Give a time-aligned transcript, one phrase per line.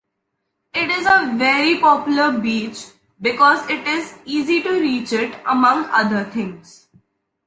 [0.73, 2.87] It is a very popular beach
[3.21, 6.87] because it is easy to reach it among other things.